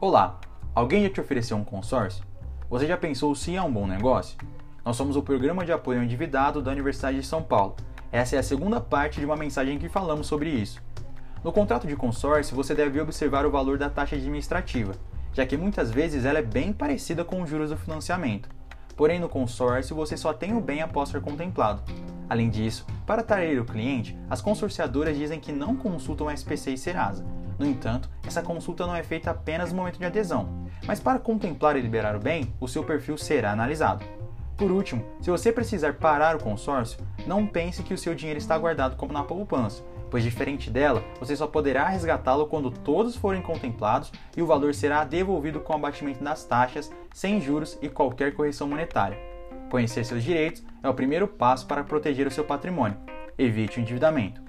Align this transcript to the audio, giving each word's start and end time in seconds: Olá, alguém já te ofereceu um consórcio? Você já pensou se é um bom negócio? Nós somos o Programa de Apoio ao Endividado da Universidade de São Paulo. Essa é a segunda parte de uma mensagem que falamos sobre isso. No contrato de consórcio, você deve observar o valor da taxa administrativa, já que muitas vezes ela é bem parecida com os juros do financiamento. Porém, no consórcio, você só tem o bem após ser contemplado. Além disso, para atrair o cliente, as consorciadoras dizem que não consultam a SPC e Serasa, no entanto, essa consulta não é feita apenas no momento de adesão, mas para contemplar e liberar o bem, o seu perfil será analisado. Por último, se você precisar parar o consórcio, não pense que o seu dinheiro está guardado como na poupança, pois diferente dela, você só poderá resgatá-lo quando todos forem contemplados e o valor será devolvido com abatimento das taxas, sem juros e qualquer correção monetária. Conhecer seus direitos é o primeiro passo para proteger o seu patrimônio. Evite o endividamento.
Olá, 0.00 0.38
alguém 0.76 1.02
já 1.02 1.10
te 1.10 1.20
ofereceu 1.20 1.56
um 1.56 1.64
consórcio? 1.64 2.24
Você 2.70 2.86
já 2.86 2.96
pensou 2.96 3.34
se 3.34 3.56
é 3.56 3.60
um 3.60 3.72
bom 3.72 3.84
negócio? 3.84 4.38
Nós 4.84 4.94
somos 4.94 5.16
o 5.16 5.22
Programa 5.22 5.64
de 5.64 5.72
Apoio 5.72 5.98
ao 5.98 6.04
Endividado 6.04 6.62
da 6.62 6.70
Universidade 6.70 7.18
de 7.18 7.26
São 7.26 7.42
Paulo. 7.42 7.74
Essa 8.12 8.36
é 8.36 8.38
a 8.38 8.42
segunda 8.44 8.80
parte 8.80 9.18
de 9.18 9.26
uma 9.26 9.34
mensagem 9.34 9.76
que 9.76 9.88
falamos 9.88 10.28
sobre 10.28 10.50
isso. 10.50 10.80
No 11.42 11.50
contrato 11.50 11.88
de 11.88 11.96
consórcio, 11.96 12.54
você 12.54 12.76
deve 12.76 13.00
observar 13.00 13.44
o 13.44 13.50
valor 13.50 13.76
da 13.76 13.90
taxa 13.90 14.14
administrativa, 14.14 14.92
já 15.32 15.44
que 15.44 15.56
muitas 15.56 15.90
vezes 15.90 16.24
ela 16.24 16.38
é 16.38 16.42
bem 16.42 16.72
parecida 16.72 17.24
com 17.24 17.42
os 17.42 17.50
juros 17.50 17.70
do 17.70 17.76
financiamento. 17.76 18.48
Porém, 18.96 19.18
no 19.18 19.28
consórcio, 19.28 19.96
você 19.96 20.16
só 20.16 20.32
tem 20.32 20.56
o 20.56 20.60
bem 20.60 20.80
após 20.80 21.08
ser 21.08 21.20
contemplado. 21.20 21.82
Além 22.28 22.50
disso, 22.50 22.86
para 23.06 23.22
atrair 23.22 23.60
o 23.60 23.64
cliente, 23.64 24.18
as 24.28 24.40
consorciadoras 24.40 25.16
dizem 25.16 25.40
que 25.40 25.52
não 25.52 25.74
consultam 25.74 26.28
a 26.28 26.34
SPC 26.34 26.72
e 26.72 26.78
Serasa, 26.78 27.24
no 27.58 27.66
entanto, 27.66 28.08
essa 28.24 28.40
consulta 28.40 28.86
não 28.86 28.94
é 28.94 29.02
feita 29.02 29.32
apenas 29.32 29.72
no 29.72 29.78
momento 29.78 29.98
de 29.98 30.04
adesão, 30.04 30.68
mas 30.86 31.00
para 31.00 31.18
contemplar 31.18 31.76
e 31.76 31.80
liberar 31.80 32.14
o 32.14 32.20
bem, 32.20 32.54
o 32.60 32.68
seu 32.68 32.84
perfil 32.84 33.18
será 33.18 33.50
analisado. 33.50 34.04
Por 34.56 34.70
último, 34.70 35.04
se 35.20 35.30
você 35.30 35.52
precisar 35.52 35.94
parar 35.94 36.36
o 36.36 36.42
consórcio, 36.42 37.00
não 37.26 37.46
pense 37.46 37.82
que 37.82 37.94
o 37.94 37.98
seu 37.98 38.14
dinheiro 38.14 38.38
está 38.38 38.56
guardado 38.56 38.96
como 38.96 39.12
na 39.12 39.24
poupança, 39.24 39.82
pois 40.10 40.22
diferente 40.22 40.70
dela, 40.70 41.02
você 41.18 41.34
só 41.34 41.46
poderá 41.46 41.88
resgatá-lo 41.88 42.46
quando 42.46 42.70
todos 42.70 43.16
forem 43.16 43.42
contemplados 43.42 44.12
e 44.36 44.42
o 44.42 44.46
valor 44.46 44.74
será 44.74 45.04
devolvido 45.04 45.60
com 45.60 45.74
abatimento 45.74 46.22
das 46.22 46.44
taxas, 46.44 46.90
sem 47.12 47.40
juros 47.40 47.76
e 47.82 47.88
qualquer 47.88 48.34
correção 48.34 48.68
monetária. 48.68 49.37
Conhecer 49.70 50.04
seus 50.04 50.24
direitos 50.24 50.64
é 50.82 50.88
o 50.88 50.94
primeiro 50.94 51.28
passo 51.28 51.66
para 51.66 51.84
proteger 51.84 52.26
o 52.26 52.30
seu 52.30 52.44
patrimônio. 52.44 52.96
Evite 53.36 53.78
o 53.78 53.82
endividamento. 53.82 54.47